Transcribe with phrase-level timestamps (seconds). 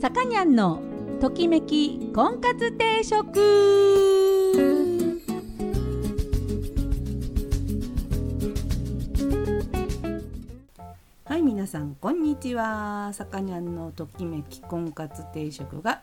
[0.00, 0.80] さかにゃんの
[1.20, 3.38] ときめき婚活定食。
[11.26, 13.10] はい皆さんこんにちは。
[13.12, 16.00] さかにゃんのときめき婚活定食が、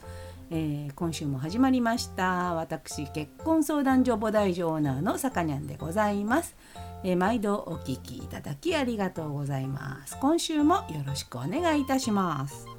[0.52, 2.54] えー、今週も始まりました。
[2.54, 6.56] 私結婚相談所母大女オーナーのさかにゃんでございます。
[7.04, 10.16] えー、毎度お聞きいただきありがとうございます。
[10.20, 12.77] 今週もよろしくお願いいたします。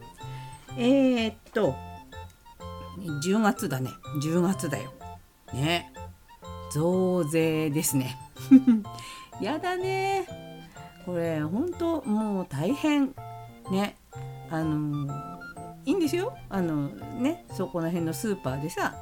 [0.80, 1.74] えー、っと
[2.98, 3.90] 10月だね。
[4.22, 4.92] 10月だよ。
[5.52, 5.92] ね。
[6.72, 8.16] 増税ですね。
[9.42, 10.24] やだね。
[11.04, 13.12] これ本当もう大変。
[13.72, 13.96] ね。
[14.50, 15.12] あの
[15.84, 16.36] いいんですよ。
[16.48, 17.44] あのね。
[17.52, 18.94] そこら辺のスーパーでさ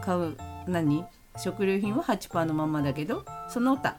[0.00, 0.34] 買う
[0.66, 1.04] 何？
[1.36, 3.96] 食料品は8%のままだけどその他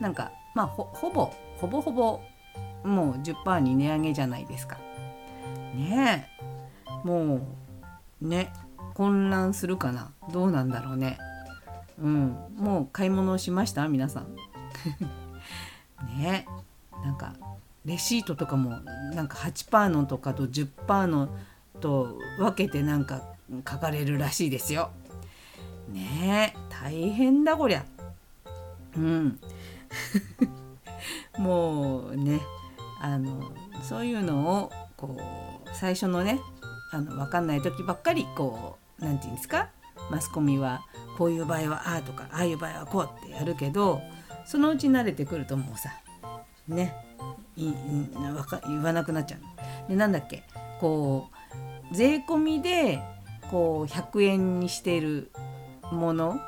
[0.00, 2.20] なんかまあほぼほぼほぼ
[2.82, 4.78] もう10%に値上げじゃないですか。
[5.74, 6.31] ね。
[7.04, 7.40] も
[8.20, 8.52] うね
[8.94, 10.12] 混乱するかな？
[10.32, 11.18] どうなんだろうね？
[12.00, 13.88] うんもう買い物をしました？
[13.88, 14.36] 皆さん。
[16.18, 16.46] ね
[17.04, 17.34] なんか
[17.84, 18.78] レシートとかも
[19.14, 21.28] なんか8%のとかと10%の
[21.80, 23.22] と分けてなんか
[23.68, 24.90] 書かれるらしいですよ。
[25.88, 27.84] ねえ大変だこりゃ。
[28.96, 29.40] うん、
[31.38, 32.40] もうね
[33.00, 33.50] あの
[33.82, 35.16] そういうのをこ
[35.64, 36.40] う最初のね
[36.92, 39.70] あの分かんない時ばっかりこう何て言うんですか？
[40.10, 40.82] マスコミは
[41.16, 44.00] こういう場合はああとかああいう場合はこうってやるけど
[44.44, 45.90] そのうち慣れてくるともうさ
[46.68, 46.94] ね
[47.56, 47.72] い
[48.36, 49.90] わか言わなくなっちゃう。
[49.90, 50.42] でなんだっけ？
[50.80, 51.28] こ
[51.90, 53.00] う税込みで
[53.50, 55.30] こう100円にしてる
[55.90, 56.40] もの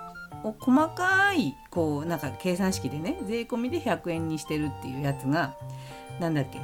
[0.42, 5.54] を細かいこうなんか計算式でね税込みで100円にしてるっていうやつが
[6.20, 6.58] 何だっけ？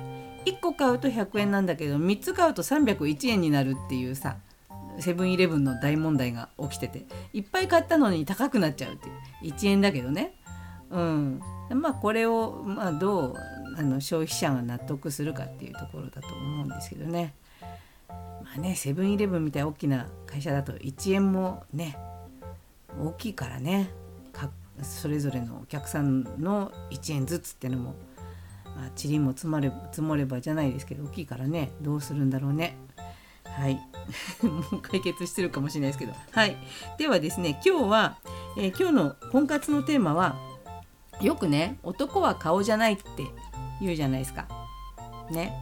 [0.47, 4.37] 1個買うと100円なんだけど3つ買うと301円になるっていうさ
[4.99, 10.35] セブンイレブンの大問題が起きてていっぱい買ったのに高くなっちゃうっていう1円だけどね。
[10.91, 11.41] うん。
[11.71, 13.35] まあこれを、まあ、どう
[13.79, 17.35] あの消費者が納得するかっていうところだと思うんですけどね。
[18.09, 18.17] ま
[18.57, 21.97] あねセブンイレブンみたいな大きな会社だと1円もね
[23.01, 23.91] 大きいからね。
[24.83, 27.95] それぞれのお客さんの1円ずつってのも、
[28.87, 32.77] あ、塵も積まれ積もればじゃないですけど大きいからねどうするんだろうね。
[33.45, 33.75] はい。
[34.43, 36.13] も う解決してるかもしれないですけど。
[36.31, 36.57] はい。
[36.99, 38.17] ではですね今日は、
[38.57, 40.37] えー、今日の婚活のテーマは
[41.21, 43.03] よくね男は顔じゃないって
[43.81, 44.47] 言うじゃないですか。
[45.31, 45.53] ね。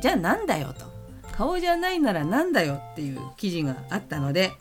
[0.00, 0.96] じゃあなんだよと。
[1.32, 4.52] 顔じゃないならなんだよっていう記事があったので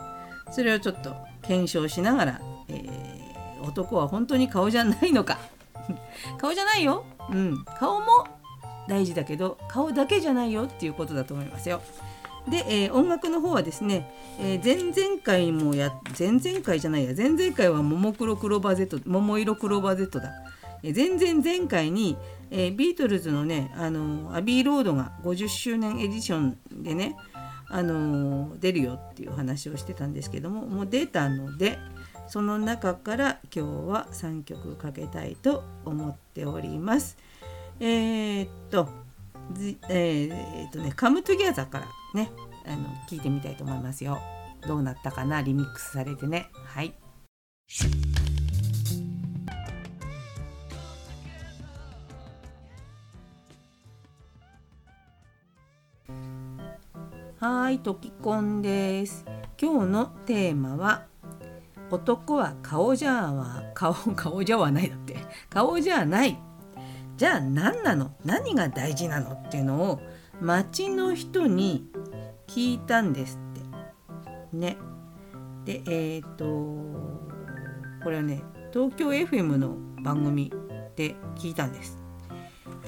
[0.51, 5.39] それをちょっと検証しながら、えー、男は本当に顔じゃないのか。
[6.37, 8.06] 顔じゃないよ、うん、顔も
[8.88, 11.81] 大事だけど顔だけじゃないよっていうことだと思いますよ。
[12.47, 20.31] で、えー、音楽の方はですね、えー、前々回もや前々回じゃないや前々回はももクロクローバー Z 桃色クローバー Z だ、
[20.84, 22.18] えー、前々前回に、
[22.52, 27.16] えー、ビートルズのねあの Abbey Road が50周年エディションでね
[27.68, 31.80] あの出るよっていう話をしてたんですけどももう出たので
[32.28, 37.18] その中から今日は3曲かけたいと思っております。
[37.80, 38.90] えー、っと、
[39.90, 42.31] えー、っとね「Come Together からね
[42.66, 44.19] あの聞いてみたいと思いますよ。
[44.68, 46.50] どうなったかなリミックスされてね。
[46.66, 46.94] はい。
[57.40, 59.24] はい、ときこんです。
[59.62, 61.06] 今日のテーマは
[61.95, 65.17] 男は顔じゃは顔 顔じゃはないだって。
[65.50, 66.38] 顔じゃない。
[67.17, 68.11] じゃあ何なの？
[68.25, 70.01] 何が大事なのっていうのを
[70.41, 71.89] 街の人に
[72.47, 74.57] 聞いたんですって。
[74.57, 74.78] ね。
[75.63, 76.45] でえっ、ー、と
[78.03, 80.51] これはね東京 FM の番組
[80.95, 81.97] で聞いたんです。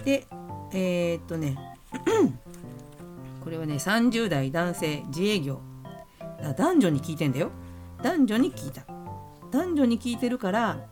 [0.03, 0.28] で
[0.73, 1.57] えっ、ー、とね
[3.43, 5.61] これはね30代男性自営業。
[6.58, 7.49] 男女に聞いてんだよ。
[8.03, 8.97] 男女に聞いた。
[9.58, 10.88] 男女に聞いてるから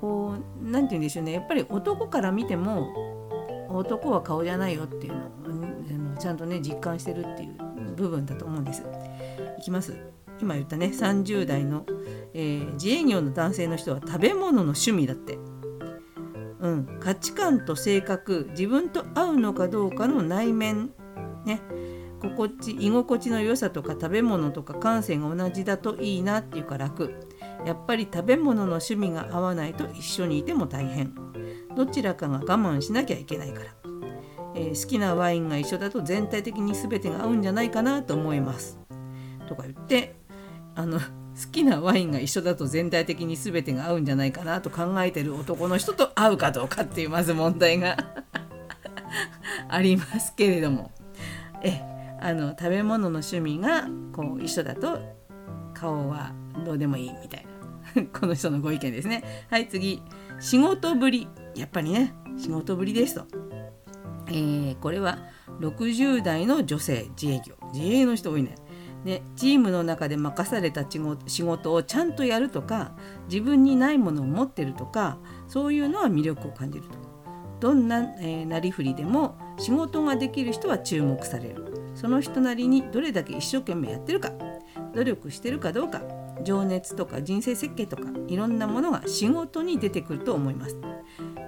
[0.00, 1.32] こう何て言うんでしょうね。
[1.32, 8.82] やっぱり男から見ても男は顔じゃないよっていうのをちゃんとね実感してるっていう部分だと思うんです。
[9.58, 9.96] いきます。
[10.40, 11.84] 今言ったね30代の、
[12.34, 15.38] えー、自営業の男性の人は食べ物の趣味だって。
[16.60, 20.90] うん、価値観と性格自分と合うのかどうかの内面。
[21.44, 21.60] ね。
[22.20, 27.29] 心地居心地の良さとか食べ物とか感性が同じだといいなっていうか楽。
[27.66, 31.14] やっぱり食べ物の趣味が合わないと一緒にいても大変。
[31.76, 33.66] どちらかが我慢しなきゃいけないから、
[34.54, 38.78] えー、好きなワインが一緒だと全体的に全てが合うんじゃないかなと思います。
[39.48, 40.16] とか言って
[40.74, 41.04] あの好
[41.52, 47.96] きなワインが一緒だと全体的に全てが合うんじゃないかなと考えてる男の人と合うかどうかっていうまず問題が
[49.68, 50.90] ありますけれども。
[51.62, 51.90] え
[52.22, 55.00] あの食べ物の趣味がこう一緒だと
[55.72, 56.32] 顔は
[56.64, 57.49] どうでもいいみたいな。
[58.18, 59.46] この人のご意見ですね。
[59.50, 60.02] はい次。
[60.38, 61.28] 仕事ぶり。
[61.54, 63.26] やっぱりね仕事ぶりですと、
[64.28, 65.18] えー、これは
[65.60, 67.56] 60代の女性自営業。
[67.72, 68.54] 自営の人多いね。
[69.04, 70.84] ね、チームの中で任された
[71.26, 72.92] 仕事をちゃんとやるとか
[73.30, 75.16] 自分にないものを持ってるとか
[75.48, 77.10] そういうのは魅力を感じると。
[77.60, 81.92] どんな、えー、なりふりでも仕事ができる人は注目される。
[81.94, 84.32] その人なりにどれだけ一生懸命やってるか
[84.94, 86.19] 努力してるかどうか。
[86.42, 90.76] 情熱とか人生設計とかいろんなものが仕事に出てくると思います。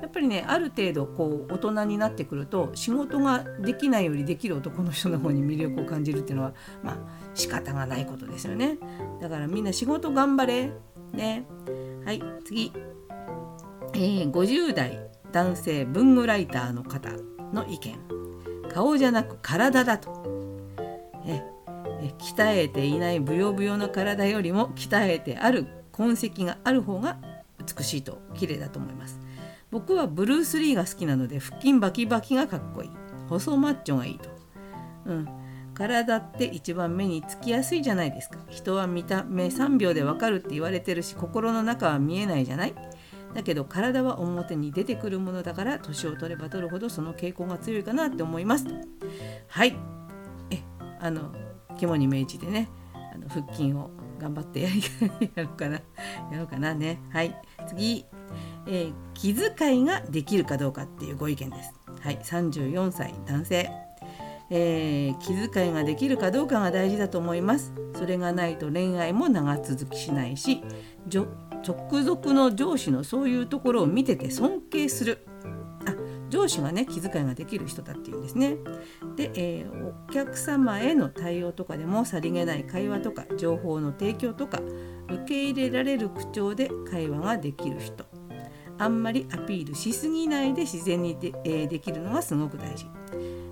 [0.03, 6.99] やっぱりねある程度こう大人になってくると仕事ができないよりできる男の人の方に魅力を感じるっていうのはまあ
[7.35, 8.79] 仕方がないことですよね。
[9.21, 10.73] だからみんな仕事頑張れ。
[11.13, 11.47] ね。
[12.05, 12.73] はい次、
[13.95, 17.11] えー、50代男性文具ライターの方
[17.53, 17.99] の意見。
[18.73, 20.32] 顔じゃなく体だと。
[22.23, 27.19] 鍛えていないブヨブヨの体よりも鍛えてある痕跡がある方が
[27.77, 29.21] 美しいと綺麗だと思います。
[29.71, 32.91] 僕はブルース・リーが好きなので腹筋バキバキがかっこいい。
[33.29, 34.29] 細マッチョがいいと。
[35.07, 35.29] うん。
[35.75, 38.39] 体って一番目につきやすいじゃないですか。
[38.51, 42.75] 人は見た目3秒でわかるって言われてるし心の中は見えないじゃない？
[43.35, 48.67] だけど体は表に出てくるものだから年を取れば取るほどその傾向が強いかなって思います。
[49.49, 49.75] はい。
[50.51, 50.59] え
[51.01, 51.33] あの
[51.83, 52.69] 肝に銘じてね
[53.13, 53.91] あの腹筋を
[54.21, 54.69] 頑張ってや
[55.37, 55.75] ろうかな
[56.31, 57.01] やろうかなね。
[57.11, 57.37] はい。
[57.67, 58.07] 次、
[58.69, 61.75] えー、気遣いができるかどうかっていうご意見です。
[62.01, 62.19] はい。
[62.19, 63.69] 34歳男性。
[64.51, 67.73] えー、気遣いができるかどうかが大事だと思います。
[67.97, 70.63] それがないと恋愛も長続きしないし
[71.09, 75.27] 直属の上司のそういうところを見てて尊敬する。
[76.33, 78.57] 上司がね気遣いができる人だっていうんですね。
[79.17, 84.59] で、えー、お客様への対応とかでもさりげない会話とか情報の提供とか
[85.11, 88.07] 受け入れられる口調で会話ができる人。
[88.79, 92.87] あんまりアピールしすぎないで自然にで,、えー、できるのがすごく大事、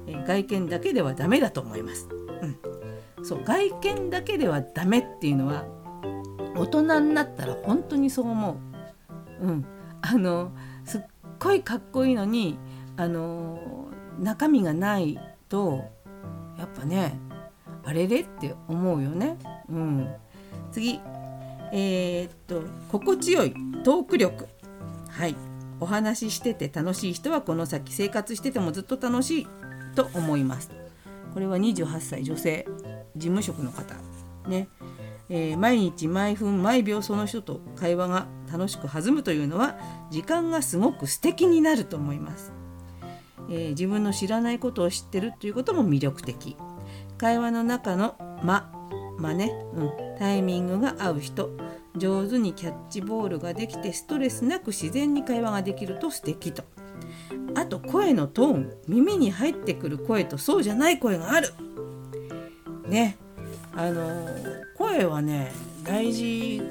[0.06, 2.09] えー、外見だけではダメだと思います、
[3.19, 5.67] うん、そう外見だけではダメっていうのは
[6.56, 8.59] 大人になったら本当にそう思
[9.41, 9.67] う、うん、
[10.00, 10.53] あの
[10.85, 11.00] すっ
[11.38, 12.59] ごいかっこいいのに
[13.00, 13.88] あの
[14.19, 15.19] 中身がない
[15.49, 15.85] と
[16.58, 17.19] やっぱね
[17.82, 19.38] あれれって思うよね。
[19.70, 20.14] うん、
[20.70, 21.00] 次。
[21.73, 23.55] えー、っと心地よい
[23.85, 24.49] トーク力。
[25.08, 25.35] はい。
[25.81, 27.91] お話ししてて楽しい人はこの先。
[27.91, 29.49] 生活しててもずっと楽しい
[29.94, 30.70] と思います。
[31.32, 32.69] これは28歳女性
[33.17, 33.94] 事務職の方。
[34.47, 34.69] ね、
[35.31, 39.79] えー、毎日毎分毎秒その人と会話が楽しく弾むというのは
[40.11, 42.60] 時間がすごく素敵になると思います。
[43.50, 46.56] えー、自分の知らないことを知ってるということも魅力的。
[47.19, 48.70] 会話の中の間
[49.19, 51.50] 間ね、うん、タイミングが合う人
[51.97, 56.64] 上手にキャッチボールができてストレスなく自然に会話ができると素敵と。
[57.55, 61.49] あと声のトーン耳に入ってくる声とそうじゃない声がある。
[62.87, 63.16] ね。
[63.75, 64.28] あの、
[64.76, 65.52] 声はね
[65.85, 66.62] 大事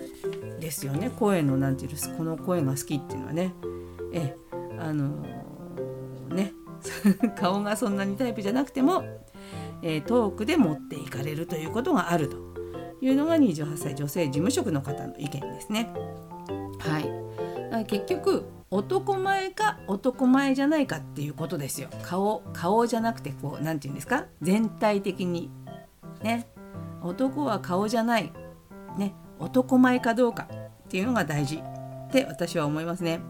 [0.59, 1.11] ですよね。
[1.19, 3.53] 声の何て言うんですこの声が好きっていうのはね。
[4.13, 4.35] え
[4.79, 5.09] あの、
[6.29, 6.53] ね。
[7.39, 9.03] 顔がそんなにタイプじゃなくても、
[9.81, 12.37] えー、トークで持っていかれるということがあると
[13.01, 15.89] いうのが28歳女性事務職の方の意見ですね。
[16.79, 16.99] は
[17.81, 21.89] い、結局男前か男前じゃないかっていうことですよ。
[22.03, 24.25] 顔顔じゃなくてこう何て言うんですか？
[24.41, 25.49] 全体的に。
[26.21, 26.47] ね。
[27.01, 28.31] 男は顔じゃない。
[28.97, 29.13] ね。
[29.39, 31.63] 男前かどうかっていうのが大事
[32.09, 33.21] って私は思いますね。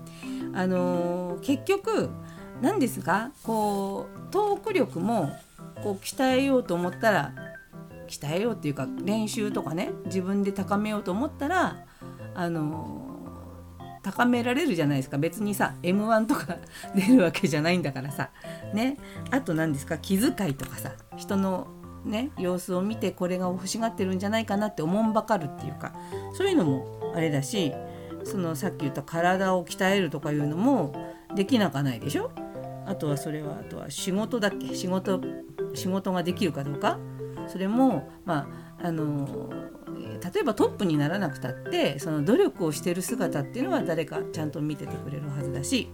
[0.54, 2.10] あのー、結局
[2.62, 5.32] 何ですかこうトーク力も
[5.84, 7.34] こう鍛えようと思ったら
[8.08, 11.86] 鍛えようっていうか練習とかね自分で高めようと思ったら
[12.36, 13.06] あの
[14.02, 15.18] 高められるじゃないですか。
[15.18, 16.58] 別にさ m 1とか
[16.96, 18.30] 出るわけじゃないんだからさ。
[18.74, 18.98] ね。
[19.30, 21.68] あと何ですか気遣いとかさ人の
[22.06, 25.92] ね様子を見てこれが欲しがってるんじゃないかなって思んばかるっていうか
[26.34, 27.74] そういうのもあれだし
[28.24, 30.94] そのさっき言った体を鍛えるとかいうのも
[31.36, 32.32] できなかないでしょ？
[32.90, 34.74] あとはそれはあとは仕事だっけ？
[34.74, 35.22] 仕事
[35.76, 36.98] 仕事ができるかどうか？
[37.48, 38.50] それもま
[38.82, 39.50] ああの
[40.34, 45.92] 例えばトップにならなくたってその努力をしてる姿っていうのは誰かちゃんと見ててくれるはずだし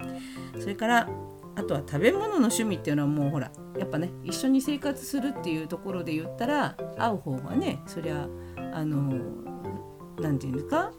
[0.60, 1.10] それから
[1.56, 8.28] あとは食べ物の趣味っていうのはもうほらやっぱね一緒に生活するっていうところで言ったら会う方がねそりゃ
[8.74, 9.12] あの
[10.20, 10.92] 何て言うんですか？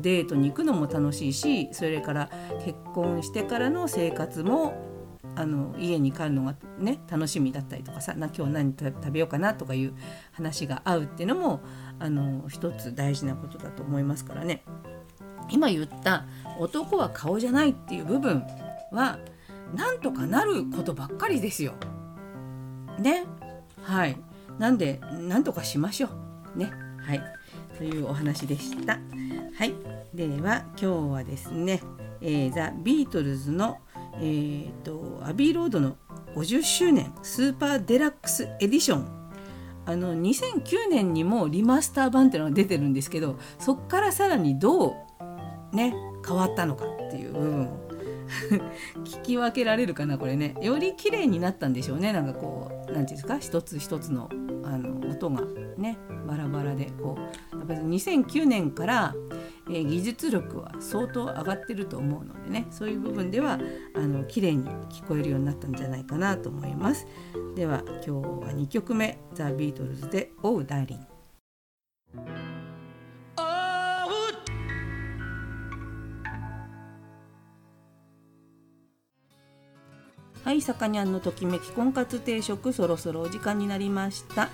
[0.00, 2.30] デートに行くのも楽しいしそれから
[2.64, 4.91] 結婚してからの生活も
[5.34, 9.94] あの家に帰るのがね楽しみだったりとかさな今日何食べようかなとかいう
[10.32, 11.60] 話が合うっていうのも
[11.98, 14.64] あの一つ大事なことだと思いますからね。
[15.50, 16.24] 今言った
[16.58, 18.44] 男は顔じゃないっていう部分
[18.90, 19.18] は
[19.74, 21.74] なんとかなることばっかりですよ。
[22.98, 23.24] ね。
[23.82, 24.16] はい。
[24.58, 26.08] なんでなんとかしましょ
[26.54, 26.58] う。
[26.58, 26.70] ね。
[26.98, 27.22] はい。
[27.76, 28.98] というお話でした。
[29.56, 29.74] はい。
[30.14, 31.82] では今日はですね、
[32.20, 33.78] えー、ザ・ビートルズの
[34.16, 35.96] 「えーと、 Abbey Road の
[36.34, 39.22] 50周年スーパーデラックスエディション。
[39.84, 45.92] あの2009年にもリマスター版っていうのが出てるんですけどそっからさらにどうね
[46.24, 47.81] 変わったのかっていう部分を
[49.04, 50.54] 聞き分けられるかなこれね。
[50.60, 52.12] より綺麗になったんでしょうね。
[52.12, 53.38] なんかこう何て言うんですか？
[53.38, 54.28] 一つ一つの
[54.64, 55.42] あの音が
[55.76, 55.98] ね。
[56.26, 57.56] バラバラでこう。
[57.58, 59.14] やっぱり2009年から
[59.68, 62.66] えー、技術力は相当上がってると思うのでね。
[62.70, 63.60] そういう部分では
[63.94, 67.06] あの綺麗に聞こえるようになったんじゃないかなと思います。
[67.54, 70.98] では今日は2曲目ザ・ビートルズで「オウ・ダーリン」
[80.62, 84.48] い、さかにゃんのときめき婚活定食そろそろお時間になりました。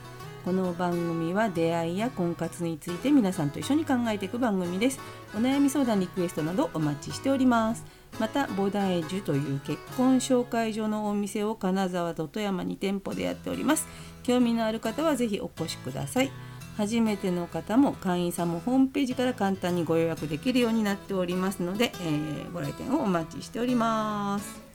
[0.44, 4.98] この番組は出会いや婚活について皆さんと一緒に考えていく番組です。
[5.34, 7.84] お悩み相談リクエストなどお待ちしております。
[8.18, 13.86] またボダエジュという結婚紹介所のお店を金沢と富山に店舗でやっております。
[14.22, 16.30] 興味のある方はぜひお越しください。
[16.78, 24.67] 初めての方も会員さんもホームページから簡単にご予約できるようになっておりますので、えー、ご来店をお待ちしております。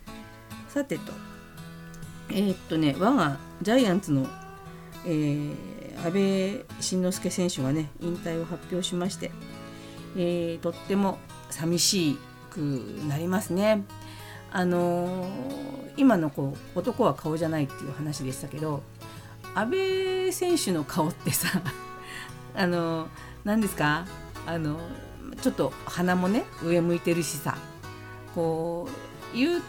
[0.74, 1.12] さてと
[2.30, 4.27] えー、っとね我がジャイアンツの
[5.06, 9.32] えー、安倍晋之助選手がね引退を発表しまして、
[10.15, 11.18] えー、とっても
[11.50, 12.18] 寂し
[12.50, 12.58] く
[13.10, 13.84] なりますね。
[14.51, 15.27] あのー、
[15.98, 18.84] 今のこう男は顔じゃないっていう話でしたけど
[19.56, 21.62] 安倍選手の顔ってさ
[22.56, 23.08] あの
[23.44, 24.06] 何ですか？
[24.46, 24.80] あの
[25.42, 27.58] ちょっと鼻もね上向いてるしさ
[28.36, 28.88] こ
[29.34, 29.62] う言う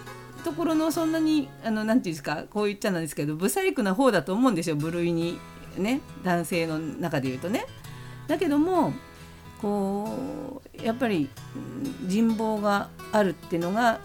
[0.44, 5.40] ところのそんなにあのなんていうんですかこう言っちゃなんですけど不細工な方だと思うんですよ部類に
[5.76, 6.00] ね。
[6.22, 7.66] 男性の中で言うとね。
[8.28, 8.92] だけども
[9.60, 11.28] こうやっぱり
[12.02, 13.98] 人望があるっていうのが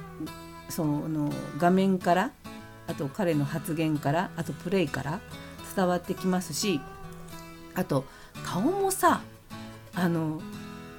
[0.69, 2.31] その画面から
[2.87, 5.19] あと彼の発言からあとプレイから
[5.75, 6.81] 伝わってきますし
[7.75, 8.05] あと
[8.43, 9.21] 顔もさ
[9.93, 10.41] あの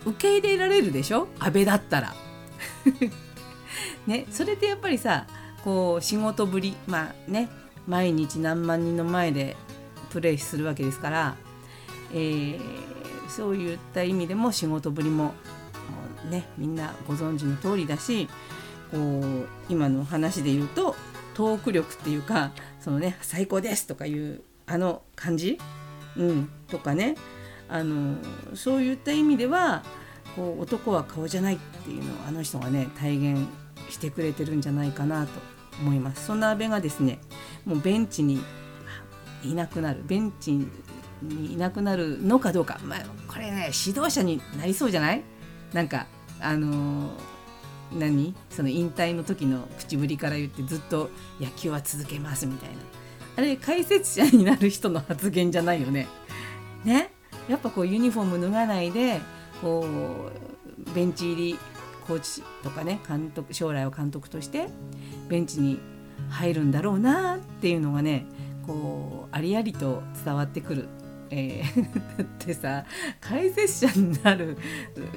[0.05, 1.29] 受け入れられるでしょ？
[1.39, 2.15] 安倍だったら。
[4.07, 5.27] ね、それでやっぱりさ
[5.65, 7.49] こう仕事ぶりまあね
[7.87, 9.57] 毎日何万人の前で
[10.11, 11.37] プレイするわけですから、
[12.13, 12.59] えー、
[13.29, 15.35] そういった意味でも仕事ぶりも
[16.31, 18.29] ねみんなご存知の通りだし
[18.91, 20.97] こう今の話で言うと
[21.35, 25.59] トーク力っていうかそのね最高ですとかいうあの感じ、
[26.17, 27.17] うん、とかね
[27.69, 28.17] あの
[28.55, 29.83] そういった意味では
[30.37, 33.49] こう男は顔じゃないっていうのをあの人がね体現
[33.91, 35.33] してくれてるんじゃないかなと
[35.81, 36.27] 思います。
[36.27, 37.21] そんな阿部がですね
[37.65, 38.43] もうベンチに
[39.45, 40.53] いなくなるベンチ
[41.23, 45.23] にいなくなるのかどうか、まあ、これね指導者になりそうじゃない？
[45.73, 46.07] なんか
[46.41, 48.35] あのー、何？
[48.51, 52.77] その引退の時の口ぶりから言ってずっと野球は続けますみたいな。
[53.37, 56.09] あれ解説者になる人の発言じゃないよね。
[56.85, 57.13] ね？
[57.49, 59.21] やっぱこうユニフォーム脱がないで
[59.61, 59.87] こ
[60.87, 61.59] うベンチ入り
[62.11, 64.67] コーチとかね監督将来は監督として
[65.29, 65.79] ベンチに
[66.29, 68.27] 入るんだろうなっていうのがね
[68.67, 70.89] こうありありと伝わってくる。
[71.33, 71.83] えー、
[72.19, 72.85] だってさ
[73.21, 74.59] 解説者になる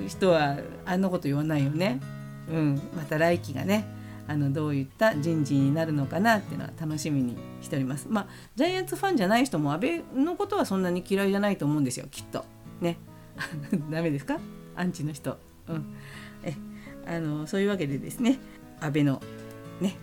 [0.08, 2.00] 人はあんなこと言わないよね。
[2.48, 3.88] うん、また来期がね
[4.28, 8.06] あのどういった人事になるのかなっていうのは楽しみにしております。
[8.08, 12.46] まあジャイアンツファンじゃない人も安倍のことはそんなに嫌いじゃないと思うんですよきっと。
[12.82, 13.00] ね
[13.90, 14.38] ダメですか？
[14.76, 15.40] アンチの人。
[15.68, 15.96] うん、
[17.08, 18.40] あのそういうわけでですね
[18.80, 19.22] 安倍の
[19.80, 19.96] ね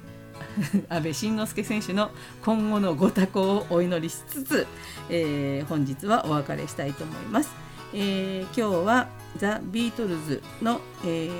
[0.88, 2.10] 安倍晋之助選手の
[2.42, 4.66] 今後のご多幸をお祈りしつつ、
[5.08, 7.50] えー、本日はお別れしたいと思います。
[7.92, 11.30] えー、今日はザ・ビートルズの、え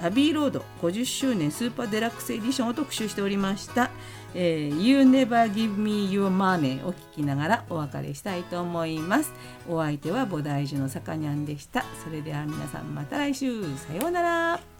[0.00, 3.90] ー、 Abbey Road 50周年スーパーデラックスエディションを特集しておりました。
[4.34, 9.32] えー、You Never Give Me Your Money を聞きながらお別れしたいと思います。
[9.68, 11.84] お相手は菩提樹のさかにゃんでした。
[12.04, 14.79] それでは皆さんまた来週さようなら。